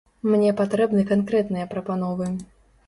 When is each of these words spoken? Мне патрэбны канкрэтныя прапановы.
Мне 0.29 0.53
патрэбны 0.61 1.05
канкрэтныя 1.11 1.71
прапановы. 1.77 2.33